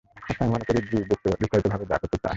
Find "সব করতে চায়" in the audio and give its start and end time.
1.85-2.29